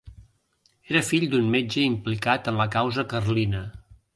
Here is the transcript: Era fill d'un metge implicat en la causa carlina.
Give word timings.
Era 0.93 1.03
fill 1.09 1.27
d'un 1.35 1.51
metge 1.57 1.83
implicat 1.89 2.51
en 2.53 2.59
la 2.63 2.69
causa 2.77 3.07
carlina. 3.13 3.63